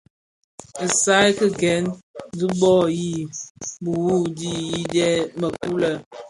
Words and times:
Kisai 0.75 1.29
ki 1.39 1.47
gen 1.59 1.85
dhi 2.37 2.47
bhoo 2.59 2.85
yi 2.99 3.13
biwumi 3.83 4.49
yidèň 4.69 5.17
mëkuu 5.39 5.75
lè. 5.81 5.91